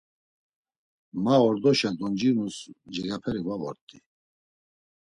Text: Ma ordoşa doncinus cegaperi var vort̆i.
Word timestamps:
Ma 1.23 1.35
ordoşa 1.47 1.91
doncinus 1.97 2.57
cegaperi 2.93 3.41
var 3.47 3.57
vort̆i. 3.61 3.97